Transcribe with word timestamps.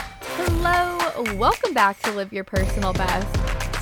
Hello, 0.00 1.24
welcome 1.34 1.74
back 1.74 1.98
to 2.00 2.12
Live 2.12 2.32
Your 2.32 2.44
Personal 2.44 2.92
Best. 2.92 3.26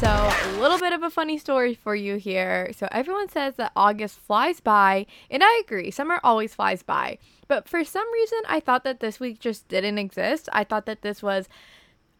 So, 0.00 0.08
a 0.08 0.60
little 0.60 0.78
bit 0.78 0.92
of 0.92 1.02
a 1.02 1.10
funny 1.10 1.38
story 1.38 1.74
for 1.74 1.94
you 1.94 2.16
here. 2.16 2.70
So, 2.76 2.88
everyone 2.90 3.28
says 3.28 3.54
that 3.56 3.72
August 3.74 4.18
flies 4.18 4.60
by, 4.60 5.06
and 5.30 5.42
I 5.42 5.62
agree, 5.64 5.90
summer 5.90 6.20
always 6.22 6.54
flies 6.54 6.82
by. 6.82 7.18
But 7.48 7.68
for 7.68 7.84
some 7.84 8.10
reason, 8.12 8.40
I 8.48 8.60
thought 8.60 8.84
that 8.84 9.00
this 9.00 9.20
week 9.20 9.38
just 9.38 9.68
didn't 9.68 9.98
exist. 9.98 10.48
I 10.52 10.64
thought 10.64 10.86
that 10.86 11.02
this 11.02 11.22
was 11.22 11.48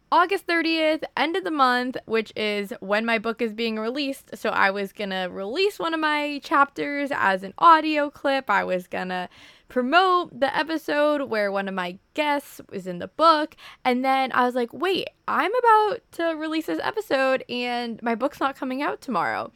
August 0.09 0.47
30th, 0.47 1.03
end 1.17 1.35
of 1.35 1.43
the 1.43 1.51
month, 1.51 1.97
which 2.05 2.31
is 2.37 2.71
when 2.79 3.05
my 3.05 3.19
book 3.19 3.41
is 3.41 3.53
being 3.53 3.77
released. 3.77 4.37
So 4.37 4.49
I 4.49 4.71
was 4.71 4.93
going 4.93 5.09
to 5.09 5.27
release 5.29 5.79
one 5.79 5.93
of 5.93 5.99
my 5.99 6.39
chapters 6.41 7.09
as 7.13 7.43
an 7.43 7.53
audio 7.57 8.09
clip. 8.09 8.49
I 8.49 8.63
was 8.63 8.87
going 8.87 9.09
to 9.09 9.27
promote 9.67 10.39
the 10.39 10.55
episode 10.55 11.29
where 11.29 11.51
one 11.51 11.67
of 11.67 11.73
my 11.73 11.97
guests 12.13 12.61
was 12.69 12.87
in 12.87 12.99
the 12.99 13.09
book. 13.09 13.57
And 13.83 14.05
then 14.05 14.31
I 14.31 14.45
was 14.45 14.55
like, 14.55 14.71
wait, 14.71 15.09
I'm 15.27 15.51
about 15.53 15.99
to 16.13 16.23
release 16.37 16.67
this 16.67 16.79
episode 16.81 17.43
and 17.49 18.01
my 18.01 18.15
book's 18.15 18.39
not 18.39 18.55
coming 18.55 18.81
out 18.81 19.01
tomorrow 19.01 19.51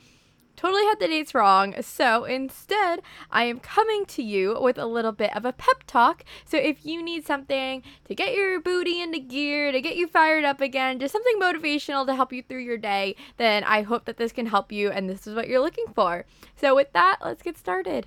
totally 0.61 0.85
had 0.85 0.99
the 0.99 1.07
dates 1.07 1.33
wrong. 1.33 1.73
So 1.81 2.23
instead, 2.23 3.01
I 3.31 3.45
am 3.45 3.59
coming 3.59 4.05
to 4.05 4.21
you 4.21 4.59
with 4.61 4.77
a 4.77 4.85
little 4.85 5.11
bit 5.11 5.35
of 5.35 5.43
a 5.43 5.53
pep 5.53 5.83
talk. 5.87 6.23
So 6.45 6.55
if 6.55 6.85
you 6.85 7.01
need 7.01 7.25
something 7.25 7.81
to 8.05 8.13
get 8.13 8.35
your 8.35 8.59
booty 8.59 9.01
into 9.01 9.17
gear, 9.17 9.71
to 9.71 9.81
get 9.81 9.95
you 9.95 10.07
fired 10.07 10.45
up 10.45 10.61
again, 10.61 10.99
just 10.99 11.13
something 11.13 11.39
motivational 11.41 12.05
to 12.05 12.13
help 12.13 12.31
you 12.31 12.43
through 12.43 12.59
your 12.59 12.77
day, 12.77 13.15
then 13.37 13.63
I 13.63 13.81
hope 13.81 14.05
that 14.05 14.17
this 14.17 14.31
can 14.31 14.45
help 14.45 14.71
you 14.71 14.91
and 14.91 15.09
this 15.09 15.25
is 15.25 15.33
what 15.33 15.47
you're 15.47 15.59
looking 15.59 15.87
for. 15.95 16.25
So 16.55 16.75
with 16.75 16.93
that, 16.93 17.17
let's 17.23 17.41
get 17.41 17.57
started. 17.57 18.05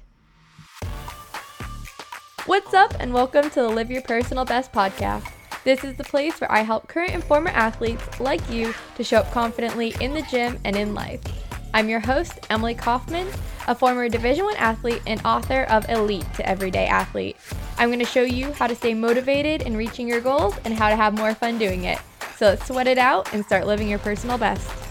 What's 2.47 2.73
up, 2.73 2.95
and 3.01 3.13
welcome 3.13 3.51
to 3.51 3.63
the 3.63 3.69
Live 3.69 3.91
Your 3.91 4.03
Personal 4.03 4.45
Best 4.45 4.71
podcast. 4.71 5.29
This 5.65 5.83
is 5.83 5.97
the 5.97 6.05
place 6.05 6.41
where 6.41 6.53
I 6.53 6.61
help 6.61 6.87
current 6.87 7.15
and 7.15 7.25
former 7.25 7.51
athletes 7.51 8.21
like 8.21 8.49
you 8.49 8.75
to 8.95 9.03
show 9.03 9.17
up 9.17 9.33
confidently 9.33 9.95
in 10.01 10.15
the 10.15 10.23
gym 10.31 10.61
and 10.63 10.77
in 10.77 10.95
life. 10.95 11.23
I'm 11.75 11.89
your 11.89 11.99
host, 11.99 12.39
Emily 12.51 12.77
Kaufman, 12.77 13.27
a 13.67 13.75
former 13.75 14.09
Division 14.09 14.45
1 14.45 14.55
athlete 14.59 15.03
and 15.09 15.21
author 15.25 15.65
of 15.65 15.85
Elite 15.89 16.25
to 16.35 16.49
Everyday 16.49 16.87
Athlete. 16.87 17.37
I'm 17.79 17.89
going 17.89 17.99
to 17.99 18.05
show 18.05 18.23
you 18.23 18.53
how 18.53 18.69
to 18.69 18.77
stay 18.77 18.95
motivated 18.95 19.63
in 19.63 19.77
reaching 19.77 20.07
your 20.07 20.21
goals 20.21 20.55
and 20.65 20.73
how 20.73 20.89
to 20.89 20.95
have 20.95 21.19
more 21.19 21.35
fun 21.35 21.59
doing 21.59 21.83
it. 21.83 21.99
So 22.37 22.47
let's 22.47 22.69
sweat 22.69 22.87
it 22.87 22.97
out 22.97 23.35
and 23.35 23.45
start 23.45 23.67
living 23.67 23.89
your 23.89 23.99
personal 23.99 24.39
best. 24.39 24.84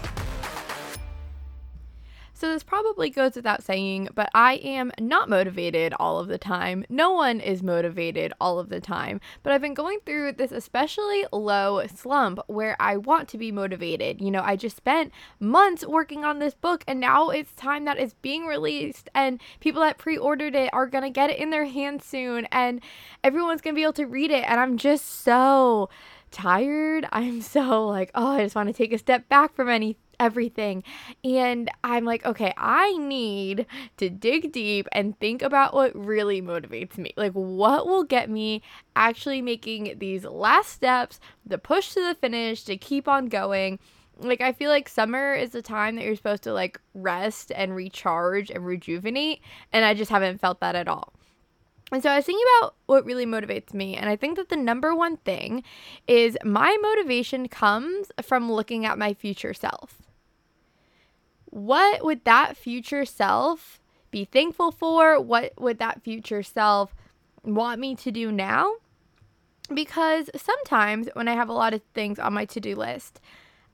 So, 2.44 2.52
this 2.52 2.61
probably 2.61 3.09
goes 3.09 3.36
without 3.36 3.63
saying, 3.63 4.09
but 4.16 4.30
I 4.33 4.55
am 4.55 4.91
not 4.99 5.30
motivated 5.30 5.94
all 5.97 6.19
of 6.19 6.27
the 6.27 6.38
time. 6.38 6.83
No 6.89 7.13
one 7.13 7.39
is 7.39 7.63
motivated 7.63 8.33
all 8.41 8.59
of 8.59 8.67
the 8.67 8.81
time. 8.81 9.22
But 9.44 9.53
I've 9.53 9.61
been 9.61 9.73
going 9.73 9.99
through 10.05 10.33
this 10.33 10.52
especially 10.52 11.25
low 11.31 11.88
slump 11.88 12.39
where 12.47 12.75
I 12.81 12.97
want 12.97 13.30
to 13.30 13.38
be 13.38 13.53
motivated. 13.53 14.19
You 14.19 14.30
know, 14.30 14.41
I 14.41 14.58
just 14.58 14.75
spent 14.75 15.14
months 15.39 15.88
working 15.88 16.25
on 16.25 16.39
this 16.39 16.53
book, 16.53 16.83
and 16.86 16.99
now 16.99 17.30
it's 17.30 17.53
time 17.53 17.86
that 17.86 17.97
it's 17.97 18.16
being 18.16 18.45
released, 18.45 19.09
and 19.16 19.39
people 19.61 19.82
that 19.83 19.98
pre 19.98 20.17
ordered 20.17 20.53
it 20.53 20.70
are 20.73 20.89
to 20.89 21.09
get 21.09 21.30
it 21.30 21.39
in 21.39 21.49
their 21.49 21.67
hands 21.67 22.03
soon, 22.03 22.45
and 22.52 22.82
everyone's 23.23 23.61
to 23.61 23.73
be 23.77 23.83
able 23.83 23.93
to 23.93 24.05
read 24.05 24.32
it. 24.32 24.43
And 24.45 24.59
I'm 24.59 24.77
just 24.77 25.05
so 25.23 25.89
tired. 26.30 27.08
I'm 27.14 27.42
so 27.42 27.87
like, 27.87 28.11
oh, 28.14 28.33
I 28.33 28.43
just 28.43 28.55
want 28.55 28.67
to 28.67 28.73
take 28.73 28.92
a 28.92 28.98
step 28.98 29.30
back 29.30 29.55
from 29.55 29.70
any 29.70 29.95
everything. 30.20 30.84
And 31.24 31.70
I'm 31.84 32.06
like, 32.06 32.26
okay, 32.26 32.54
I 32.58 32.98
need 32.98 33.66
to 33.98 34.10
dig 34.10 34.52
deep 34.52 34.88
and 34.92 35.20
think 35.20 35.42
about 35.42 35.74
what 35.74 35.96
really 35.96 36.42
motivates 36.42 36.98
me. 36.98 37.14
Like, 37.18 37.34
what 37.34 37.88
will 37.88 38.04
get 38.04 38.30
me 38.30 38.62
actually 38.96 39.42
making 39.42 39.96
these 40.00 40.26
last 40.26 40.70
steps, 40.70 41.20
the 41.46 41.58
push 41.58 41.94
to 41.94 42.02
the 42.02 42.16
finish, 42.16 42.64
to 42.64 42.78
keep 42.78 43.08
on 43.08 43.28
going. 43.28 43.80
Like, 44.20 44.42
I 44.42 44.54
feel 44.54 44.70
like 44.70 44.88
summer 44.88 45.34
is 45.34 45.52
the 45.52 45.62
time 45.62 45.96
that 45.96 46.06
you're 46.06 46.16
supposed 46.16 46.44
to 46.44 46.54
like 46.54 46.80
rest 46.94 47.52
and 47.56 47.76
recharge 47.76 48.50
and 48.52 48.66
rejuvenate. 48.66 49.42
And 49.72 49.84
I 49.86 49.94
just 49.94 50.12
haven't 50.12 50.40
felt 50.40 50.60
that 50.60 50.76
at 50.76 50.88
all. 50.88 51.14
And 51.92 52.02
so 52.02 52.10
I 52.10 52.16
was 52.16 52.26
thinking 52.26 52.45
about 52.60 52.76
what 52.86 53.05
really 53.05 53.26
motivates 53.26 53.73
me. 53.73 53.95
And 53.95 54.10
I 54.10 54.16
think 54.16 54.38
that 54.38 54.49
the 54.49 54.55
number 54.55 54.95
one 54.95 55.17
thing 55.17 55.64
is 56.08 56.38
my 56.44 56.76
motivation 56.82 57.48
comes 57.48 58.11
from 58.21 58.52
looking 58.52 58.86
at 58.86 58.98
my 58.98 59.14
future 59.14 59.54
self. 59.54 60.02
What 61.45 62.04
would 62.04 62.23
that 62.26 62.58
future 62.58 63.05
self 63.05 63.80
be 64.10 64.26
thankful 64.26 64.71
for? 64.71 65.20
What 65.20 65.54
would 65.60 65.77
that 65.80 66.04
future 66.04 66.42
self 66.42 66.95
want 67.44 67.80
me 67.80 67.95
to 67.98 68.11
do 68.11 68.32
now? 68.32 68.73
Because 69.71 70.30
sometimes 70.36 71.10
when 71.14 71.27
I 71.27 71.33
have 71.33 71.50
a 71.50 71.54
lot 71.54 71.73
of 71.73 71.82
things 71.94 72.17
on 72.17 72.33
my 72.33 72.45
to 72.45 72.60
do 72.60 72.76
list, 72.76 73.20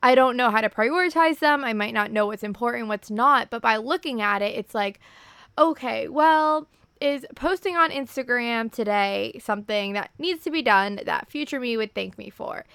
I 0.02 0.16
don't 0.16 0.38
know 0.38 0.50
how 0.50 0.62
to 0.62 0.70
prioritize 0.70 1.40
them. 1.40 1.64
I 1.64 1.74
might 1.74 1.94
not 1.94 2.12
know 2.12 2.28
what's 2.28 2.44
important, 2.44 2.88
what's 2.88 3.09
not. 3.09 3.50
But 3.50 3.62
by 3.62 3.78
looking 3.78 4.22
at 4.22 4.41
it, 4.41 4.58
it's 4.58 4.76
like, 4.76 5.00
okay, 5.58 6.08
well, 6.08 6.68
is 7.02 7.26
posting 7.36 7.76
on 7.76 7.92
Instagram 7.92 8.72
today 8.72 9.40
something 9.44 9.94
that 9.94 10.12
needs 10.18 10.44
to 10.44 10.52
be 10.52 10.62
done 10.62 11.00
that 11.06 11.30
future 11.30 11.60
me 11.60 11.78
would 11.78 11.94
thank 11.94 12.18
me 12.18 12.30
for? 12.30 12.66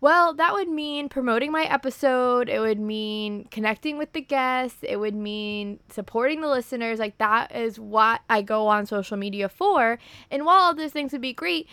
Well, 0.00 0.32
that 0.34 0.52
would 0.52 0.68
mean 0.68 1.08
promoting 1.08 1.50
my 1.50 1.64
episode. 1.64 2.48
It 2.48 2.60
would 2.60 2.78
mean 2.78 3.48
connecting 3.50 3.98
with 3.98 4.12
the 4.12 4.20
guests. 4.20 4.78
It 4.82 4.96
would 4.96 5.16
mean 5.16 5.80
supporting 5.88 6.40
the 6.40 6.46
listeners. 6.46 7.00
Like, 7.00 7.18
that 7.18 7.54
is 7.54 7.80
what 7.80 8.20
I 8.30 8.42
go 8.42 8.68
on 8.68 8.86
social 8.86 9.16
media 9.16 9.48
for. 9.48 9.98
And 10.30 10.44
while 10.44 10.60
all 10.60 10.74
those 10.74 10.92
things 10.92 11.10
would 11.10 11.20
be 11.20 11.32
great, 11.32 11.68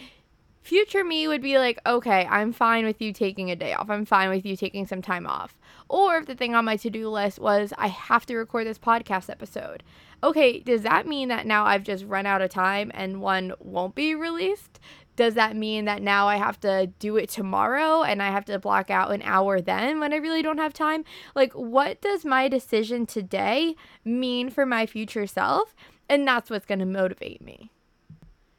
future 0.66 1.04
me 1.04 1.28
would 1.28 1.44
be 1.44 1.60
like, 1.60 1.80
okay, 1.86 2.26
I'm 2.26 2.52
fine 2.52 2.86
with 2.86 3.00
you 3.00 3.14
taking 3.14 3.52
a 3.52 3.56
day 3.56 3.74
off. 3.74 3.90
I'm 3.90 4.04
fine 4.04 4.30
with 4.30 4.46
you 4.46 4.58
taking 4.58 4.88
some 4.88 5.02
time 5.02 5.28
off. 5.28 5.56
Or 5.88 6.18
if 6.18 6.26
the 6.26 6.34
thing 6.34 6.56
on 6.56 6.66
my 6.66 6.76
to 6.78 6.90
do 6.90 7.08
list 7.08 7.38
was, 7.38 7.72
I 7.78 7.88
have 7.88 8.26
to 8.26 8.36
record 8.36 8.66
this 8.66 8.80
podcast 8.80 9.30
episode. 9.30 9.84
Okay, 10.24 10.60
does 10.60 10.82
that 10.82 11.06
mean 11.06 11.28
that 11.28 11.46
now 11.46 11.66
I've 11.66 11.84
just 11.84 12.04
run 12.06 12.26
out 12.26 12.42
of 12.42 12.50
time 12.50 12.92
and 12.96 13.22
one 13.22 13.54
won't 13.60 13.94
be 13.94 14.16
released? 14.16 14.80
Does 15.16 15.36
that 15.36 15.56
mean 15.56 15.86
that 15.86 16.02
now 16.02 16.28
I 16.28 16.38
have 16.38 16.60
to 16.62 16.88
do 16.98 17.16
it 17.16 17.30
tomorrow 17.30 18.02
and 18.02 18.22
I 18.24 18.32
have 18.32 18.46
to 18.46 18.58
block 18.58 18.90
out 18.90 19.14
an 19.14 19.22
hour 19.22 19.62
then 19.62 20.00
when 20.00 20.14
I 20.14 20.18
really 20.18 20.42
don't 20.42 20.58
have 20.58 20.74
time? 20.74 21.06
Like, 21.36 21.54
what 21.54 22.02
does 22.02 22.26
my 22.26 22.48
decision 22.48 23.06
today 23.06 23.76
mean 24.04 24.50
for 24.50 24.66
my 24.66 24.88
future 24.88 25.28
self? 25.28 25.76
And 26.10 26.28
that's 26.28 26.50
what's 26.50 26.66
going 26.66 26.80
to 26.80 26.86
motivate 26.86 27.42
me 27.42 27.72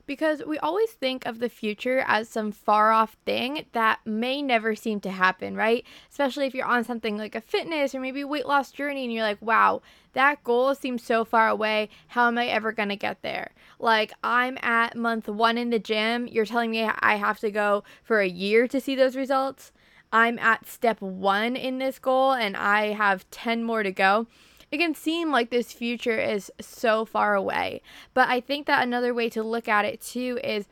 because 0.07 0.43
we 0.47 0.59
always 0.59 0.91
think 0.91 1.27
of 1.27 1.39
the 1.39 1.49
future 1.49 2.05
as 2.07 2.29
some 2.29 2.53
far 2.53 2.93
off 2.93 3.17
thing 3.25 3.67
that 3.73 4.01
may 4.05 4.41
never 4.43 4.75
seem 4.75 5.01
to 5.01 5.11
happen, 5.11 5.57
right? 5.57 5.85
Especially 6.11 6.47
if 6.47 6.55
you're 6.55 6.67
on 6.67 6.85
something 6.85 7.17
like 7.17 7.35
a 7.35 7.41
fitness 7.41 7.95
or 7.95 8.01
maybe 8.01 8.25
weight 8.25 8.47
loss 8.47 8.71
journey 8.71 9.05
and 9.05 9.13
you're 9.13 9.23
like, 9.23 9.43
wow, 9.43 9.83
that 10.13 10.43
goal 10.45 10.75
seems 10.75 11.03
so 11.03 11.25
far 11.25 11.49
away. 11.49 11.89
How 12.09 12.29
am 12.29 12.39
I 12.39 12.47
ever 12.47 12.73
going 12.73 12.89
to 12.89 12.97
get 12.97 13.23
there? 13.23 13.51
Like, 13.79 14.13
I'm 14.23 14.59
at 14.63 14.97
month 14.97 15.29
one 15.29 15.59
in 15.59 15.71
the 15.71 15.79
gym. 15.79 16.27
You're 16.27 16.47
telling 16.47 16.71
me 16.71 16.85
I 16.85 17.17
have 17.17 17.39
to 17.41 17.51
go 17.51 17.85
for 18.03 18.21
a 18.21 18.29
year 18.29 18.67
to 18.69 18.81
see 18.81 18.95
those 18.95 19.17
results? 19.17 19.73
I'm 20.13 20.39
at 20.39 20.67
step 20.67 21.01
one 21.01 21.57
in 21.57 21.79
this 21.79 21.99
goal 21.99 22.33
and 22.33 22.57
I 22.57 22.93
have 22.93 23.29
10 23.31 23.65
more 23.65 23.83
to 23.83 23.93
go 23.93 24.27
it 24.71 24.79
can 24.79 24.95
seem 24.95 25.31
like 25.31 25.51
this 25.51 25.73
future 25.73 26.19
is 26.19 26.51
so 26.61 27.05
far 27.05 27.35
away. 27.35 27.83
But 28.15 28.29
I 28.29 28.41
think 28.41 28.67
that 28.67 28.83
another 28.83 29.15
way 29.15 29.29
to 29.31 29.43
look 29.43 29.69
at 29.69 29.85
it 29.85 30.01
too 30.01 30.39
is 30.43 30.67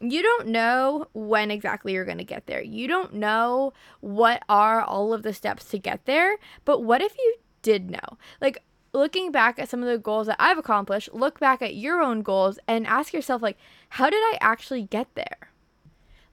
you 0.00 0.22
don't 0.22 0.48
know 0.48 1.06
when 1.12 1.50
exactly 1.50 1.92
you're 1.92 2.04
going 2.04 2.18
to 2.18 2.24
get 2.24 2.46
there. 2.46 2.62
You 2.62 2.86
don't 2.86 3.14
know 3.14 3.72
what 4.00 4.42
are 4.48 4.80
all 4.80 5.12
of 5.12 5.22
the 5.22 5.34
steps 5.34 5.64
to 5.70 5.78
get 5.78 6.04
there. 6.04 6.36
But 6.64 6.84
what 6.84 7.02
if 7.02 7.16
you 7.18 7.36
did 7.62 7.90
know? 7.90 8.18
Like, 8.40 8.62
looking 8.92 9.32
back 9.32 9.58
at 9.58 9.68
some 9.68 9.82
of 9.82 9.88
the 9.88 9.98
goals 9.98 10.28
that 10.28 10.36
I've 10.38 10.58
accomplished, 10.58 11.10
look 11.12 11.40
back 11.40 11.62
at 11.62 11.74
your 11.74 12.00
own 12.00 12.22
goals 12.22 12.58
and 12.68 12.86
ask 12.86 13.12
yourself, 13.12 13.42
like, 13.42 13.58
how 13.90 14.08
did 14.08 14.20
I 14.20 14.38
actually 14.40 14.82
get 14.82 15.14
there? 15.14 15.50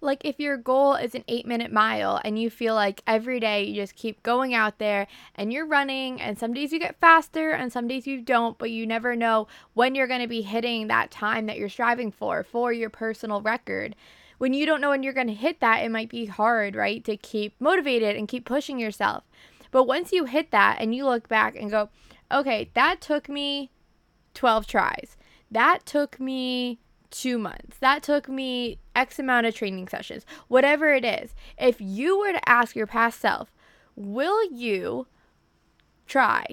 Like 0.06 0.24
if 0.24 0.40
your 0.40 0.58
goal 0.58 0.96
is 0.96 1.16
an 1.16 1.24
eight 1.28 1.46
minute 1.46 1.72
mile 1.72 2.22
and 2.24 2.40
you 2.40 2.50
feel 2.50 2.76
like 2.76 3.02
every 3.08 3.40
day 3.40 3.64
you 3.64 3.76
just 3.76 3.96
keep 3.96 4.22
going 4.24 4.54
out 4.54 4.78
there 4.78 5.08
and 5.36 5.52
you're 5.52 5.66
running 5.66 6.22
and 6.22 6.38
some 6.38 6.54
days 6.54 6.72
you 6.72 6.80
get 6.80 7.00
faster 7.00 7.52
and 7.52 7.72
some 7.72 7.88
days 7.88 8.08
you 8.08 8.22
don't 8.22 8.58
but 8.58 8.72
you 8.72 8.86
never 8.86 9.16
know 9.16 9.48
when 9.74 9.96
you're 9.96 10.08
going 10.08 10.22
to 10.22 10.28
be 10.28 10.42
hitting 10.42 10.88
that 10.88 11.12
time 11.12 11.46
that 11.48 11.58
you're 11.58 11.70
striving 11.70 12.12
for 12.12 12.44
for 12.44 12.72
your 12.72 12.90
personal 12.90 13.42
record 13.42 13.96
when 14.38 14.54
you 14.54 14.66
don't 14.66 14.82
know 14.82 14.90
when 14.90 15.04
you're 15.04 15.14
going 15.14 15.28
to 15.28 15.34
hit 15.34 15.60
that, 15.62 15.84
it 15.84 15.90
might 15.90 16.10
be 16.10 16.26
hard, 16.26 16.76
right? 16.76 17.04
To 17.06 17.16
keep 17.16 17.56
motivated 17.60 18.16
and 18.16 18.28
keep 18.28 18.46
pushing 18.46 18.80
yourself. 18.80 19.24
But 19.72 19.86
once 19.86 20.12
you 20.12 20.26
hit 20.26 20.52
that 20.52 20.78
and 20.80 20.94
you 20.94 21.06
look 21.06 21.28
back 21.28 21.56
and 21.56 21.72
go, 21.72 21.90
okay, 22.32 22.70
that 22.74 23.02
took 23.02 23.30
me 23.30 23.72
12 24.34 24.68
tries. 24.68 25.18
That 25.52 25.86
took 25.86 26.20
me 26.20 26.80
two 27.16 27.38
months. 27.38 27.78
That 27.80 28.04
took 28.04 28.28
me 28.28 28.80
X 28.96 29.20
amount 29.20 29.46
of 29.46 29.56
training 29.56 29.88
sessions. 29.88 30.26
Whatever 30.48 30.94
it 30.94 31.06
is. 31.06 31.34
If 31.58 31.80
you 31.80 32.20
were 32.20 32.34
to 32.34 32.50
ask 32.50 32.76
your 32.76 32.88
past 32.88 33.20
self, 33.20 33.52
will 33.96 34.52
you 34.52 35.08
try 36.08 36.46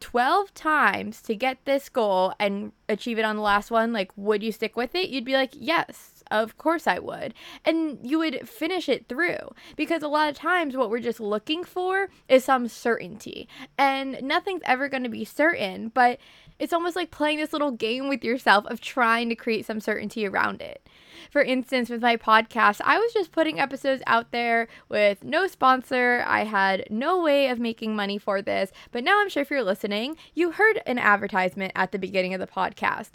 12 0.00 0.54
times 0.54 1.22
to 1.22 1.34
get 1.34 1.64
this 1.64 1.88
goal 1.88 2.32
and 2.38 2.72
achieve 2.88 3.18
it 3.18 3.24
on 3.24 3.36
the 3.36 3.42
last 3.42 3.70
one? 3.70 3.92
Like, 3.92 4.10
would 4.16 4.42
you 4.42 4.52
stick 4.52 4.76
with 4.76 4.94
it? 4.94 5.08
You'd 5.08 5.24
be 5.24 5.34
like, 5.34 5.52
yes 5.54 6.17
of 6.30 6.56
course 6.58 6.86
I 6.86 6.98
would. 6.98 7.34
And 7.64 7.98
you 8.02 8.18
would 8.18 8.48
finish 8.48 8.88
it 8.88 9.08
through 9.08 9.50
because 9.76 10.02
a 10.02 10.08
lot 10.08 10.28
of 10.28 10.36
times 10.36 10.76
what 10.76 10.90
we're 10.90 11.00
just 11.00 11.20
looking 11.20 11.64
for 11.64 12.08
is 12.28 12.44
some 12.44 12.68
certainty. 12.68 13.48
And 13.76 14.20
nothing's 14.22 14.62
ever 14.64 14.88
going 14.88 15.04
to 15.04 15.08
be 15.08 15.24
certain, 15.24 15.88
but 15.88 16.18
it's 16.58 16.72
almost 16.72 16.96
like 16.96 17.10
playing 17.10 17.38
this 17.38 17.52
little 17.52 17.70
game 17.70 18.08
with 18.08 18.24
yourself 18.24 18.66
of 18.66 18.80
trying 18.80 19.28
to 19.28 19.36
create 19.36 19.64
some 19.64 19.80
certainty 19.80 20.26
around 20.26 20.60
it. 20.60 20.86
For 21.30 21.42
instance, 21.42 21.90
with 21.90 22.00
my 22.00 22.16
podcast, 22.16 22.80
I 22.84 22.98
was 22.98 23.12
just 23.12 23.32
putting 23.32 23.60
episodes 23.60 24.02
out 24.06 24.32
there 24.32 24.68
with 24.88 25.22
no 25.22 25.46
sponsor. 25.46 26.24
I 26.26 26.44
had 26.44 26.86
no 26.90 27.22
way 27.22 27.48
of 27.48 27.58
making 27.58 27.94
money 27.94 28.18
for 28.18 28.40
this. 28.40 28.72
But 28.92 29.04
now 29.04 29.20
I'm 29.20 29.28
sure 29.28 29.42
if 29.42 29.50
you're 29.50 29.62
listening, 29.62 30.16
you 30.34 30.52
heard 30.52 30.80
an 30.86 30.98
advertisement 30.98 31.72
at 31.74 31.92
the 31.92 31.98
beginning 31.98 32.34
of 32.34 32.40
the 32.40 32.46
podcast. 32.46 33.10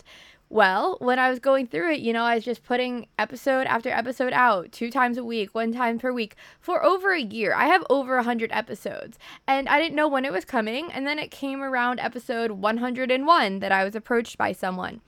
Well, 0.50 0.98
when 1.00 1.18
I 1.18 1.30
was 1.30 1.40
going 1.40 1.66
through 1.68 1.94
it, 1.94 2.02
you 2.02 2.14
know, 2.14 2.24
I 2.24 2.36
was 2.36 2.44
just 2.44 2.64
putting 2.64 3.08
episode 3.18 3.66
after 3.66 3.90
episode 3.90 4.34
out 4.34 4.72
two 4.72 4.92
times 4.92 5.18
a 5.18 5.24
week, 5.24 5.56
one 5.56 5.74
time 5.74 5.98
per 5.98 6.14
week 6.14 6.36
for 6.60 6.84
over 6.86 7.12
a 7.12 7.22
year. 7.22 7.56
I 7.56 7.66
have 7.66 7.84
over 7.90 8.16
100 8.18 8.52
episodes 8.52 9.18
and 9.48 9.68
I 9.68 9.80
didn't 9.80 9.96
know 9.96 10.08
when 10.08 10.26
it 10.26 10.32
was 10.32 10.46
coming. 10.46 10.92
And 10.92 11.08
then 11.08 11.18
it 11.18 11.32
came 11.32 11.64
around 11.64 12.00
episode 12.00 12.52
101 12.52 13.60
that 13.60 13.72
I 13.72 13.84
was 13.84 13.96
approached 13.96 14.38
by 14.38 14.52
someone. 14.52 15.02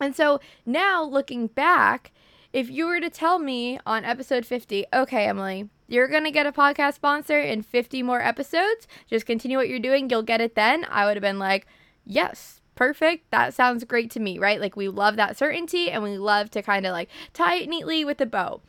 And 0.00 0.16
so 0.16 0.40
now 0.66 1.04
looking 1.04 1.46
back, 1.46 2.10
if 2.52 2.68
you 2.70 2.86
were 2.86 3.00
to 3.00 3.10
tell 3.10 3.38
me 3.38 3.78
on 3.86 4.04
episode 4.04 4.44
50, 4.46 4.86
okay, 4.92 5.26
Emily, 5.26 5.68
you're 5.86 6.08
going 6.08 6.24
to 6.24 6.30
get 6.30 6.46
a 6.46 6.52
podcast 6.52 6.94
sponsor 6.94 7.38
in 7.40 7.62
50 7.62 8.02
more 8.02 8.22
episodes, 8.22 8.88
just 9.08 9.26
continue 9.26 9.56
what 9.56 9.68
you're 9.68 9.78
doing, 9.78 10.08
you'll 10.08 10.22
get 10.22 10.40
it 10.40 10.54
then, 10.54 10.86
I 10.88 11.04
would 11.04 11.16
have 11.16 11.22
been 11.22 11.38
like, 11.38 11.66
yes, 12.04 12.60
perfect. 12.74 13.30
That 13.30 13.54
sounds 13.54 13.84
great 13.84 14.10
to 14.12 14.20
me, 14.20 14.38
right? 14.38 14.60
Like 14.60 14.76
we 14.76 14.88
love 14.88 15.16
that 15.16 15.36
certainty 15.36 15.90
and 15.90 16.02
we 16.02 16.18
love 16.18 16.50
to 16.50 16.62
kind 16.62 16.86
of 16.86 16.92
like 16.92 17.08
tie 17.32 17.56
it 17.56 17.68
neatly 17.68 18.04
with 18.04 18.20
a 18.20 18.26
bow. 18.26 18.60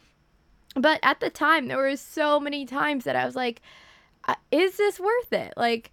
But 0.76 1.00
at 1.04 1.20
the 1.20 1.30
time, 1.30 1.68
there 1.68 1.78
were 1.78 1.96
so 1.96 2.40
many 2.40 2.66
times 2.66 3.06
that 3.06 3.16
I 3.16 3.26
was 3.26 3.36
like, 3.36 3.62
is 4.52 4.78
this 4.78 5.00
worth 5.00 5.32
it? 5.32 5.54
Like, 5.56 5.92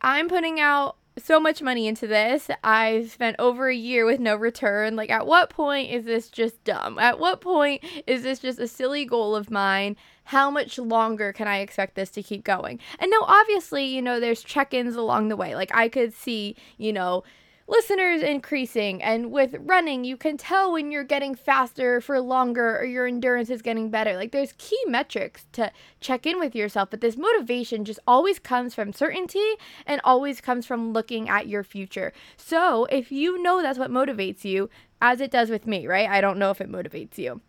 I'm 0.00 0.28
putting 0.28 0.60
out 0.60 0.96
so 1.18 1.38
much 1.38 1.62
money 1.62 1.86
into 1.86 2.06
this. 2.06 2.50
I've 2.64 3.10
spent 3.10 3.36
over 3.38 3.68
a 3.68 3.74
year 3.74 4.04
with 4.06 4.20
no 4.20 4.34
return. 4.36 4.96
Like, 4.96 5.10
at 5.10 5.26
what 5.26 5.50
point 5.50 5.90
is 5.90 6.04
this 6.04 6.28
just 6.28 6.62
dumb? 6.64 6.98
At 6.98 7.18
what 7.18 7.40
point 7.40 7.84
is 8.06 8.22
this 8.22 8.38
just 8.38 8.58
a 8.58 8.68
silly 8.68 9.04
goal 9.04 9.34
of 9.36 9.50
mine? 9.50 9.96
how 10.24 10.50
much 10.50 10.78
longer 10.78 11.32
can 11.32 11.48
I 11.48 11.58
expect 11.58 11.94
this 11.94 12.10
to 12.12 12.22
keep 12.22 12.44
going? 12.44 12.78
And 12.98 13.10
now, 13.10 13.22
obviously, 13.26 13.84
you 13.84 14.02
know, 14.02 14.20
there's 14.20 14.42
check 14.42 14.72
ins 14.74 14.94
along 14.94 15.28
the 15.28 15.36
way. 15.36 15.54
Like, 15.54 15.74
I 15.74 15.88
could 15.88 16.14
see, 16.14 16.56
you 16.78 16.92
know, 16.92 17.24
listeners 17.66 18.22
increasing, 18.22 19.02
and 19.02 19.30
with 19.30 19.54
running, 19.60 20.04
you 20.04 20.16
can 20.16 20.36
tell 20.36 20.72
when 20.72 20.90
you're 20.90 21.04
getting 21.04 21.34
faster 21.34 22.00
for 22.00 22.20
longer 22.20 22.78
or 22.78 22.84
your 22.84 23.06
endurance 23.06 23.50
is 23.50 23.62
getting 23.62 23.90
better. 23.90 24.16
Like, 24.16 24.32
there's 24.32 24.54
key 24.58 24.80
metrics 24.86 25.46
to 25.52 25.70
check 26.00 26.26
in 26.26 26.38
with 26.38 26.54
yourself, 26.54 26.90
but 26.90 27.00
this 27.00 27.16
motivation 27.16 27.84
just 27.84 28.00
always 28.06 28.38
comes 28.38 28.74
from 28.74 28.92
certainty 28.92 29.54
and 29.86 30.00
always 30.04 30.40
comes 30.40 30.66
from 30.66 30.92
looking 30.92 31.28
at 31.28 31.48
your 31.48 31.64
future. 31.64 32.12
So, 32.36 32.86
if 32.86 33.12
you 33.12 33.42
know 33.42 33.62
that's 33.62 33.78
what 33.78 33.90
motivates 33.90 34.44
you, 34.44 34.70
as 35.00 35.20
it 35.20 35.30
does 35.30 35.50
with 35.50 35.66
me, 35.66 35.86
right? 35.86 36.08
I 36.08 36.20
don't 36.20 36.38
know 36.38 36.50
if 36.50 36.60
it 36.60 36.70
motivates 36.70 37.18
you 37.18 37.40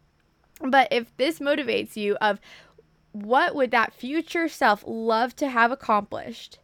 but 0.61 0.87
if 0.91 1.15
this 1.17 1.39
motivates 1.39 1.95
you 1.95 2.15
of 2.21 2.39
what 3.11 3.55
would 3.55 3.71
that 3.71 3.93
future 3.93 4.47
self 4.47 4.83
love 4.87 5.35
to 5.37 5.49
have 5.49 5.71
accomplished, 5.71 6.59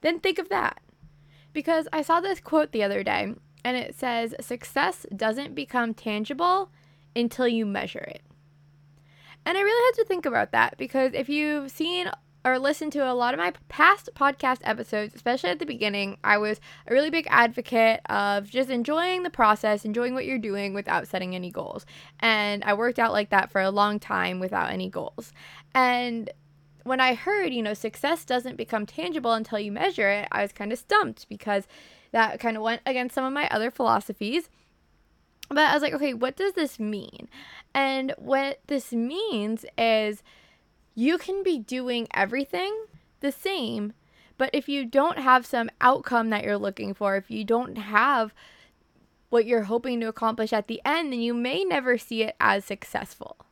then 0.00 0.20
think 0.20 0.38
of 0.38 0.48
that. 0.48 0.80
Because 1.56 1.88
I 1.90 2.02
saw 2.02 2.20
this 2.20 2.38
quote 2.38 2.72
the 2.72 2.82
other 2.82 3.02
day 3.02 3.34
and 3.64 3.76
it 3.78 3.94
says 3.94 4.34
success 4.42 5.06
doesn't 5.16 5.54
become 5.54 5.94
tangible 5.94 6.70
until 7.16 7.48
you 7.48 7.64
measure 7.64 8.00
it. 8.00 8.20
And 9.46 9.56
I 9.56 9.62
really 9.62 9.86
had 9.86 10.02
to 10.02 10.06
think 10.06 10.26
about 10.26 10.52
that 10.52 10.76
because 10.76 11.14
if 11.14 11.30
you've 11.30 11.70
seen 11.70 12.10
or 12.44 12.58
listened 12.58 12.92
to 12.92 13.10
a 13.10 13.14
lot 13.14 13.32
of 13.32 13.38
my 13.38 13.54
past 13.70 14.10
podcast 14.14 14.58
episodes, 14.64 15.14
especially 15.14 15.48
at 15.48 15.58
the 15.58 15.64
beginning, 15.64 16.18
I 16.22 16.36
was 16.36 16.60
a 16.88 16.92
really 16.92 17.08
big 17.08 17.26
advocate 17.30 18.00
of 18.10 18.50
just 18.50 18.68
enjoying 18.68 19.22
the 19.22 19.30
process, 19.30 19.86
enjoying 19.86 20.12
what 20.12 20.26
you're 20.26 20.36
doing 20.36 20.74
without 20.74 21.08
setting 21.08 21.34
any 21.34 21.50
goals. 21.50 21.86
And 22.20 22.62
I 22.64 22.74
worked 22.74 22.98
out 22.98 23.12
like 23.12 23.30
that 23.30 23.50
for 23.50 23.62
a 23.62 23.70
long 23.70 23.98
time 23.98 24.40
without 24.40 24.70
any 24.70 24.90
goals. 24.90 25.32
And 25.74 26.28
when 26.86 27.00
I 27.00 27.14
heard, 27.14 27.52
you 27.52 27.62
know, 27.62 27.74
success 27.74 28.24
doesn't 28.24 28.56
become 28.56 28.86
tangible 28.86 29.32
until 29.32 29.58
you 29.58 29.72
measure 29.72 30.08
it, 30.08 30.28
I 30.30 30.42
was 30.42 30.52
kind 30.52 30.72
of 30.72 30.78
stumped 30.78 31.28
because 31.28 31.66
that 32.12 32.38
kind 32.38 32.56
of 32.56 32.62
went 32.62 32.82
against 32.86 33.14
some 33.14 33.24
of 33.24 33.32
my 33.32 33.48
other 33.48 33.70
philosophies. 33.70 34.48
But 35.48 35.58
I 35.58 35.74
was 35.74 35.82
like, 35.82 35.94
okay, 35.94 36.14
what 36.14 36.36
does 36.36 36.54
this 36.54 36.78
mean? 36.78 37.28
And 37.74 38.14
what 38.18 38.60
this 38.66 38.92
means 38.92 39.64
is 39.76 40.22
you 40.94 41.18
can 41.18 41.42
be 41.42 41.58
doing 41.58 42.08
everything 42.14 42.86
the 43.20 43.32
same, 43.32 43.92
but 44.38 44.50
if 44.52 44.68
you 44.68 44.84
don't 44.84 45.18
have 45.18 45.46
some 45.46 45.70
outcome 45.80 46.30
that 46.30 46.44
you're 46.44 46.58
looking 46.58 46.94
for, 46.94 47.16
if 47.16 47.30
you 47.30 47.44
don't 47.44 47.76
have 47.76 48.34
what 49.28 49.46
you're 49.46 49.64
hoping 49.64 50.00
to 50.00 50.06
accomplish 50.06 50.52
at 50.52 50.68
the 50.68 50.80
end, 50.84 51.12
then 51.12 51.20
you 51.20 51.34
may 51.34 51.64
never 51.64 51.98
see 51.98 52.22
it 52.22 52.36
as 52.40 52.64
successful. 52.64 53.45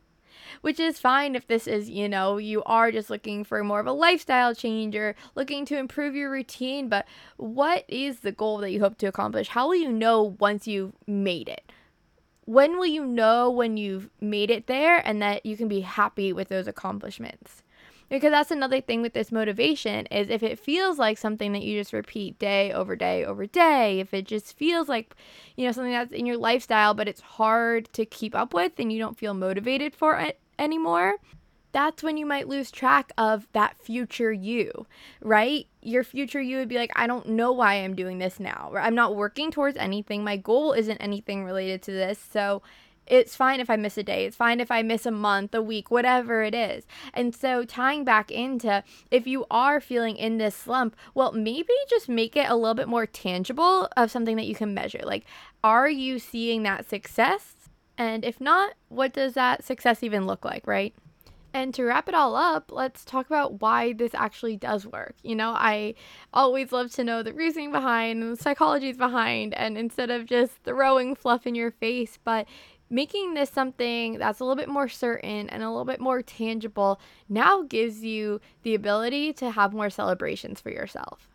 Which 0.61 0.79
is 0.79 0.99
fine 0.99 1.35
if 1.35 1.47
this 1.47 1.67
is, 1.67 1.89
you 1.89 2.09
know, 2.09 2.37
you 2.37 2.63
are 2.63 2.91
just 2.91 3.09
looking 3.09 3.43
for 3.43 3.63
more 3.63 3.79
of 3.79 3.87
a 3.87 3.91
lifestyle 3.91 4.55
change 4.55 4.95
or 4.95 5.15
looking 5.35 5.65
to 5.65 5.77
improve 5.77 6.15
your 6.15 6.31
routine. 6.31 6.89
But 6.89 7.05
what 7.37 7.85
is 7.87 8.19
the 8.19 8.31
goal 8.31 8.59
that 8.59 8.71
you 8.71 8.79
hope 8.79 8.97
to 8.99 9.07
accomplish? 9.07 9.49
How 9.49 9.67
will 9.67 9.75
you 9.75 9.91
know 9.91 10.35
once 10.39 10.67
you've 10.67 10.93
made 11.07 11.49
it? 11.49 11.71
when 12.45 12.77
will 12.77 12.85
you 12.85 13.03
know 13.03 13.49
when 13.49 13.75
you've 13.75 14.09
made 14.21 14.51
it 14.51 14.67
there 14.67 14.99
and 15.05 15.21
that 15.21 15.45
you 15.45 15.57
can 15.57 15.67
be 15.67 15.81
happy 15.81 16.31
with 16.31 16.47
those 16.47 16.67
accomplishments? 16.67 17.63
Because 18.09 18.31
that's 18.31 18.51
another 18.51 18.81
thing 18.81 19.01
with 19.01 19.13
this 19.13 19.31
motivation 19.31 20.05
is 20.07 20.29
if 20.29 20.43
it 20.43 20.59
feels 20.59 20.99
like 20.99 21.17
something 21.17 21.53
that 21.53 21.63
you 21.63 21.79
just 21.79 21.93
repeat 21.93 22.37
day 22.37 22.71
over 22.71 22.95
day 22.95 23.25
over 23.25 23.45
day, 23.45 23.99
if 23.99 24.13
it 24.13 24.25
just 24.25 24.55
feels 24.57 24.87
like, 24.87 25.15
you 25.55 25.65
know, 25.65 25.71
something 25.71 25.91
that's 25.91 26.11
in 26.11 26.25
your 26.25 26.37
lifestyle 26.37 26.93
but 26.93 27.07
it's 27.07 27.21
hard 27.21 27.91
to 27.93 28.05
keep 28.05 28.35
up 28.35 28.53
with 28.53 28.73
and 28.77 28.91
you 28.91 28.99
don't 28.99 29.17
feel 29.17 29.33
motivated 29.33 29.95
for 29.95 30.19
it 30.19 30.39
anymore, 30.59 31.15
that's 31.75 32.01
when 32.01 32.15
you 32.15 32.25
might 32.25 32.47
lose 32.47 32.71
track 32.71 33.11
of 33.17 33.47
that 33.51 33.77
future 33.77 34.31
you, 34.31 34.85
right? 35.21 35.67
Your 35.81 36.05
future 36.05 36.39
you 36.39 36.55
would 36.55 36.69
be 36.69 36.77
like, 36.77 36.91
I 36.95 37.05
don't 37.05 37.27
know 37.27 37.51
why 37.51 37.73
I'm 37.73 37.95
doing 37.95 38.17
this 38.17 38.39
now. 38.39 38.71
I'm 38.77 38.95
not 38.95 39.17
working 39.17 39.51
towards 39.51 39.75
anything. 39.75 40.23
My 40.23 40.37
goal 40.37 40.71
isn't 40.71 40.99
anything 40.99 41.43
related 41.43 41.81
to 41.81 41.91
this. 41.91 42.17
So 42.31 42.61
it's 43.07 43.35
fine 43.35 43.59
if 43.59 43.69
I 43.69 43.75
miss 43.75 43.97
a 43.97 44.03
day. 44.03 44.25
It's 44.25 44.35
fine 44.35 44.59
if 44.59 44.71
I 44.71 44.81
miss 44.81 45.05
a 45.05 45.11
month, 45.11 45.53
a 45.53 45.61
week, 45.61 45.91
whatever 45.91 46.43
it 46.43 46.55
is. 46.55 46.85
And 47.13 47.35
so 47.35 47.63
tying 47.63 48.03
back 48.03 48.31
into 48.31 48.83
if 49.11 49.27
you 49.27 49.45
are 49.51 49.79
feeling 49.79 50.17
in 50.17 50.37
this 50.37 50.55
slump, 50.55 50.95
well, 51.13 51.31
maybe 51.31 51.73
just 51.89 52.09
make 52.09 52.35
it 52.35 52.49
a 52.49 52.55
little 52.55 52.73
bit 52.73 52.87
more 52.87 53.05
tangible 53.05 53.87
of 53.95 54.11
something 54.11 54.35
that 54.37 54.47
you 54.47 54.55
can 54.55 54.73
measure. 54.73 55.01
Like, 55.03 55.25
are 55.63 55.89
you 55.89 56.19
seeing 56.19 56.63
that 56.63 56.89
success? 56.89 57.53
And 57.97 58.25
if 58.25 58.41
not, 58.41 58.73
what 58.89 59.13
does 59.13 59.33
that 59.33 59.63
success 59.63 60.03
even 60.03 60.25
look 60.25 60.43
like, 60.43 60.67
right? 60.67 60.93
And 61.55 61.73
to 61.75 61.85
wrap 61.85 62.09
it 62.09 62.13
all 62.13 62.35
up, 62.35 62.69
let's 62.69 63.05
talk 63.05 63.27
about 63.27 63.61
why 63.61 63.93
this 63.93 64.13
actually 64.13 64.57
does 64.57 64.85
work. 64.85 65.15
You 65.23 65.37
know, 65.37 65.51
I 65.51 65.95
always 66.33 66.73
love 66.73 66.91
to 66.91 67.03
know 67.05 67.23
the 67.23 67.31
reasoning 67.31 67.71
behind 67.71 68.21
and 68.21 68.37
the 68.37 68.43
psychologies 68.43 68.97
behind, 68.97 69.53
and 69.53 69.77
instead 69.77 70.09
of 70.09 70.25
just 70.25 70.51
throwing 70.65 71.15
fluff 71.15 71.47
in 71.47 71.55
your 71.55 71.71
face, 71.71 72.19
but 72.21 72.45
making 72.89 73.33
this 73.33 73.49
something 73.49 74.17
that's 74.17 74.39
a 74.39 74.43
little 74.43 74.55
bit 74.55 74.69
more 74.69 74.89
certain 74.89 75.49
and 75.49 75.63
a 75.63 75.69
little 75.69 75.85
bit 75.85 75.99
more 75.99 76.21
tangible 76.21 76.99
now 77.27 77.63
gives 77.63 78.03
you 78.03 78.39
the 78.63 78.75
ability 78.75 79.33
to 79.33 79.51
have 79.51 79.73
more 79.73 79.89
celebrations 79.89 80.61
for 80.61 80.69
yourself. 80.69 81.27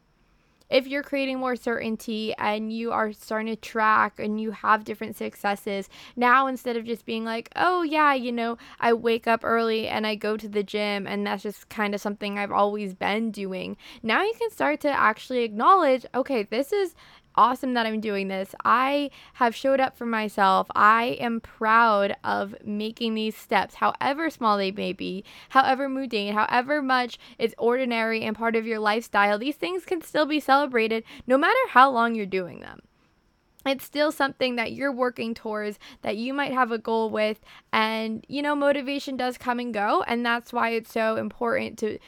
If 0.71 0.87
you're 0.87 1.03
creating 1.03 1.41
more 1.41 1.57
certainty 1.57 2.33
and 2.39 2.73
you 2.73 2.93
are 2.93 3.13
starting 3.13 3.49
to 3.49 3.57
track 3.57 4.21
and 4.21 4.41
you 4.41 4.53
have 4.53 4.85
different 4.85 5.17
successes, 5.17 5.89
now 6.15 6.47
instead 6.47 6.77
of 6.77 6.85
just 6.85 7.05
being 7.05 7.25
like, 7.25 7.51
oh, 7.57 7.83
yeah, 7.83 8.15
you 8.15 8.31
know, 8.31 8.57
I 8.79 8.93
wake 8.93 9.27
up 9.27 9.41
early 9.43 9.89
and 9.89 10.07
I 10.07 10.15
go 10.15 10.37
to 10.37 10.49
the 10.49 10.63
gym 10.63 11.09
and 11.09 11.27
that's 11.27 11.43
just 11.43 11.69
kind 11.69 11.93
of 11.93 12.01
something 12.01 12.39
I've 12.39 12.53
always 12.53 12.95
been 12.95 13.33
doing, 13.33 13.77
now 14.05 14.23
you 14.23 14.33
can 14.39 14.51
start 14.51 14.81
to 14.83 14.89
actually 14.89 15.43
acknowledge, 15.43 16.07
okay, 16.15 16.45
this 16.45 16.73
is 16.73 16.95
awesome 17.35 17.75
that 17.75 17.87
I'm 17.87 18.01
doing 18.01 18.29
this. 18.29 18.55
I 18.65 19.11
have 19.35 19.55
showed 19.55 19.81
up 19.81 19.97
for 19.97 20.07
myself. 20.07 20.67
I 20.75 21.19
am 21.21 21.41
proud 21.41 22.17
of 22.25 22.55
making 22.65 23.15
these 23.15 23.37
steps, 23.37 23.77
however 23.77 24.31
small 24.31 24.57
they 24.57 24.71
may 24.71 24.93
be, 24.93 25.25
however 25.51 25.89
mundane, 25.89 26.35
however 26.35 26.83
much 26.83 27.19
it's 27.39 27.55
ordinary 27.59 28.23
and 28.23 28.37
part 28.37 28.57
of 28.57 28.67
your 28.67 28.79
lifestyle. 28.79 29.39
These 29.39 29.57
things 29.57 29.85
can 29.85 30.03
still 30.03 30.27
be 30.27 30.41
celebrated 30.41 31.05
no 31.27 31.39
matter 31.39 31.59
how 31.71 31.91
long 31.91 32.15
you're 32.15 32.27
doing 32.27 32.61
them 32.61 32.81
it's 33.67 33.85
still 33.85 34.11
something 34.11 34.57
that 34.57 34.73
you're 34.73 34.93
working 34.93 35.35
towards 35.35 35.79
that 36.03 36.17
you 36.17 36.33
might 36.33 36.53
have 36.53 36.73
a 36.73 36.79
goal 36.79 37.11
with 37.11 37.41
and 37.73 38.25
you 38.29 38.41
know 38.41 38.55
motivation 38.55 39.17
does 39.17 39.37
come 39.37 39.59
and 39.59 39.75
go 39.75 40.03
and 40.07 40.25
that's 40.25 40.53
why 40.53 40.71
it's 40.71 40.93
so 40.93 41.17
important 41.17 41.79
to 41.79 41.99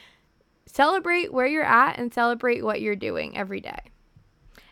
celebrate 0.65 1.31
where 1.31 1.45
you're 1.45 1.63
at 1.63 1.99
and 1.99 2.13
celebrate 2.13 2.63
what 2.63 2.81
you're 2.81 2.95
doing 2.95 3.37
every 3.37 3.61
day 3.61 3.79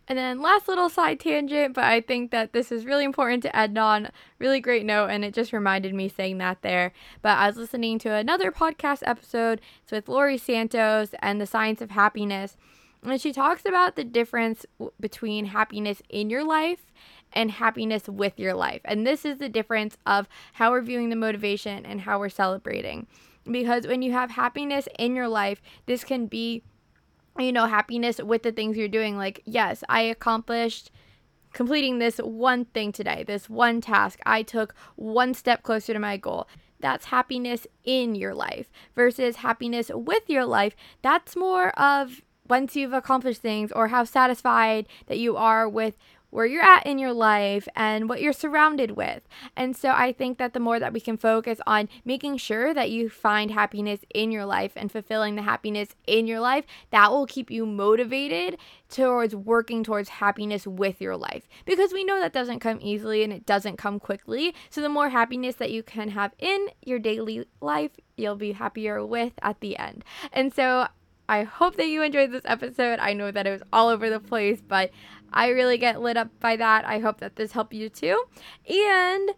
and 0.08 0.18
then 0.18 0.42
last 0.42 0.68
little 0.68 0.90
side 0.90 1.20
tangent 1.20 1.74
but 1.74 1.84
i 1.84 2.02
think 2.02 2.32
that 2.32 2.54
this 2.54 2.72
is 2.72 2.86
really 2.86 3.06
important 3.06 3.44
to 3.44 3.56
end 3.56 3.78
on 3.78 4.10
really 4.40 4.60
great 4.60 4.86
note 4.86 5.08
and 5.08 5.24
it 5.24 5.34
just 5.34 5.54
reminded 5.54 5.94
me 5.94 6.08
saying 6.08 6.38
that 6.38 6.62
there 6.62 6.92
but 7.22 7.38
i 7.38 7.48
was 7.48 7.58
listening 7.58 7.98
to 8.00 8.12
another 8.14 8.52
podcast 8.52 9.02
episode 9.06 9.62
it's 9.84 9.92
with 9.92 10.10
laurie 10.10 10.38
santos 10.38 11.10
and 11.20 11.40
the 11.40 11.46
science 11.46 11.82
of 11.82 11.92
happiness 11.92 12.58
and 13.04 13.20
she 13.20 13.34
talks 13.34 13.66
about 13.66 13.96
the 13.96 14.04
difference 14.04 14.66
between 15.00 15.46
happiness 15.46 16.02
in 16.10 16.30
your 16.30 16.44
life 16.44 16.86
and 17.34 17.52
happiness 17.52 18.08
with 18.08 18.40
your 18.40 18.54
life. 18.54 18.82
And 18.86 19.06
this 19.08 19.26
is 19.26 19.38
the 19.38 19.50
difference 19.50 19.98
of 20.06 20.28
how 20.54 20.72
we're 20.72 20.82
viewing 20.82 21.10
the 21.10 21.16
motivation 21.16 21.86
and 21.86 22.02
how 22.02 22.20
we're 22.20 22.30
celebrating. 22.30 23.08
Because 23.50 23.88
when 23.88 24.02
you 24.02 24.12
have 24.12 24.32
happiness 24.32 24.88
in 25.00 25.16
your 25.16 25.28
life, 25.28 25.62
this 25.88 26.04
can 26.04 26.28
be, 26.28 26.62
you 27.38 27.52
know, 27.52 27.66
happiness 27.66 28.20
with 28.20 28.44
the 28.44 28.52
things 28.52 28.78
you're 28.78 28.88
doing. 28.88 29.18
Like, 29.18 29.42
yes, 29.46 29.84
I 29.90 30.02
accomplished 30.02 30.92
completing 31.54 32.00
this 32.00 32.18
one 32.18 32.66
thing 32.66 32.92
today, 32.92 33.24
this 33.26 33.50
one 33.50 33.82
task. 33.82 34.20
I 34.26 34.44
took 34.44 34.74
one 34.96 35.34
step 35.34 35.64
closer 35.64 35.94
to 35.94 36.00
my 36.00 36.18
goal. 36.18 36.48
That's 36.80 37.06
happiness 37.06 37.68
in 37.84 38.16
your 38.16 38.34
life 38.34 38.72
versus 38.96 39.38
happiness 39.38 39.92
with 39.94 40.24
your 40.28 40.46
life. 40.46 40.76
That's 41.02 41.36
more 41.36 41.70
of 41.80 42.22
once 42.48 42.76
you've 42.76 42.94
accomplished 42.94 43.42
things 43.42 43.72
or 43.72 43.90
how 43.90 44.04
satisfied 44.04 44.88
that 45.08 45.20
you 45.20 45.38
are 45.38 45.70
with 45.70 45.96
where 46.32 46.46
you're 46.46 46.64
at 46.64 46.86
in 46.86 46.98
your 46.98 47.14
life 47.14 47.68
and 47.76 48.10
what 48.10 48.22
you're 48.22 48.34
surrounded 48.34 48.92
with. 48.92 49.22
And 49.56 49.76
so 49.76 49.92
I 49.92 50.12
think 50.12 50.38
that 50.40 50.54
the 50.54 50.60
more 50.60 50.80
that 50.80 50.94
we 50.94 51.00
can 51.00 51.18
focus 51.18 51.60
on 51.68 51.88
making 52.04 52.38
sure 52.38 52.74
that 52.74 52.90
you 52.90 53.10
find 53.10 53.52
happiness 53.52 54.00
in 54.14 54.32
your 54.32 54.46
life 54.46 54.72
and 54.76 54.92
fulfilling 54.92 55.36
the 55.36 55.44
happiness 55.44 55.90
in 56.08 56.26
your 56.26 56.40
life, 56.40 56.66
that 56.90 57.12
will 57.12 57.28
keep 57.28 57.52
you 57.52 57.66
motivated 57.66 58.58
towards 58.90 59.36
working 59.36 59.84
towards 59.84 60.10
happiness 60.10 60.66
with 60.66 61.02
your 61.02 61.16
life. 61.16 61.48
Because 61.66 61.94
we 61.94 62.04
know 62.04 62.20
that 62.20 62.34
doesn't 62.34 62.60
come 62.60 62.80
easily 62.82 63.24
and 63.24 63.32
it 63.32 63.46
doesn't 63.46 63.78
come 63.78 64.00
quickly. 64.00 64.56
So 64.70 64.82
the 64.82 64.90
more 64.90 65.10
happiness 65.10 65.56
that 65.56 65.72
you 65.72 65.84
can 65.84 66.10
have 66.10 66.34
in 66.40 66.68
your 66.84 67.00
daily 67.00 67.46
life, 67.62 67.92
you'll 68.18 68.36
be 68.36 68.54
happier 68.54 69.06
with 69.06 69.34
at 69.42 69.60
the 69.60 69.78
end. 69.78 70.04
And 70.32 70.54
so 70.54 70.88
I 71.30 71.44
hope 71.44 71.78
that 71.78 71.88
you 71.88 72.02
enjoyed 72.02 72.32
this 72.32 72.46
episode. 72.46 73.00
I 73.00 73.14
know 73.14 73.32
that 73.32 73.48
it 73.48 73.52
was 73.52 73.64
all 73.72 73.90
over 73.90 74.10
the 74.10 74.20
place, 74.20 74.62
but 74.66 74.92
I 75.32 75.50
really 75.50 75.78
get 75.78 76.02
lit 76.02 76.18
up 76.18 76.30
by 76.40 76.56
that. 76.58 76.86
I 76.86 77.00
hope 77.00 77.20
that 77.20 77.36
this 77.36 77.54
helped 77.54 77.74
you 77.74 77.90
too. 77.90 78.24
And 78.70 79.32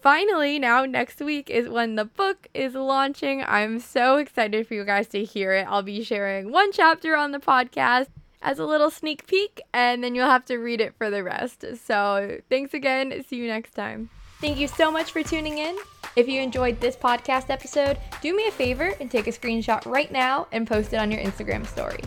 finally, 0.00 0.58
now 0.58 0.84
next 0.84 1.20
week 1.20 1.50
is 1.50 1.68
when 1.68 1.96
the 1.96 2.04
book 2.04 2.48
is 2.54 2.74
launching. 2.74 3.42
I'm 3.46 3.80
so 3.80 4.16
excited 4.16 4.66
for 4.66 4.74
you 4.74 4.84
guys 4.84 5.08
to 5.08 5.24
hear 5.24 5.52
it. 5.52 5.66
I'll 5.68 5.82
be 5.82 6.04
sharing 6.04 6.52
one 6.52 6.72
chapter 6.72 7.16
on 7.16 7.32
the 7.32 7.40
podcast 7.40 8.06
as 8.40 8.58
a 8.58 8.66
little 8.66 8.90
sneak 8.90 9.26
peek, 9.26 9.60
and 9.72 10.02
then 10.02 10.14
you'll 10.14 10.26
have 10.26 10.44
to 10.46 10.56
read 10.56 10.80
it 10.80 10.94
for 10.96 11.10
the 11.10 11.22
rest. 11.22 11.64
So, 11.86 12.38
thanks 12.48 12.74
again. 12.74 13.24
See 13.28 13.36
you 13.36 13.46
next 13.46 13.72
time. 13.74 14.10
Thank 14.40 14.58
you 14.58 14.66
so 14.66 14.90
much 14.90 15.12
for 15.12 15.22
tuning 15.22 15.58
in. 15.58 15.76
If 16.14 16.28
you 16.28 16.42
enjoyed 16.42 16.78
this 16.78 16.94
podcast 16.94 17.48
episode, 17.48 17.98
do 18.20 18.36
me 18.36 18.46
a 18.46 18.50
favor 18.50 18.92
and 19.00 19.10
take 19.10 19.26
a 19.26 19.32
screenshot 19.32 19.84
right 19.86 20.12
now 20.12 20.46
and 20.52 20.66
post 20.66 20.92
it 20.92 20.96
on 20.96 21.10
your 21.10 21.22
Instagram 21.22 21.66
story. 21.66 22.00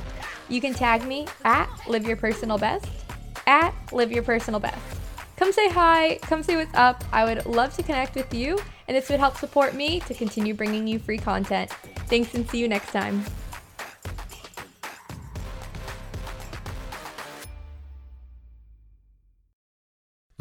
You 0.47 0.62
can 0.62 0.75
tag 0.75 1.05
me 1.05 1.27
at 1.43 1.67
Live 1.88 2.05
Your 2.07 2.15
Personal 2.15 2.59
Best, 2.59 2.88
at 3.47 3.74
Live 3.91 4.12
Your 4.12 4.21
Personal 4.21 4.59
Best. 4.59 4.79
Come 5.38 5.51
say 5.51 5.69
hi, 5.69 6.19
come 6.21 6.43
say 6.43 6.55
what's 6.55 6.75
up. 6.75 7.03
I 7.12 7.25
would 7.25 7.47
love 7.47 7.75
to 7.77 7.83
connect 7.83 8.13
with 8.13 8.31
you, 8.31 8.59
and 8.88 8.95
this 8.95 9.09
would 9.09 9.19
help 9.19 9.38
support 9.38 9.74
me 9.74 10.00
to 10.01 10.13
continue 10.13 10.53
bringing 10.53 10.88
you 10.88 11.00
free 11.00 11.17
content. 11.17 11.71
Thanks 12.07 12.35
and 12.35 12.47
see 12.47 12.59
you 12.59 12.67
next 12.67 12.91
time. 12.91 13.25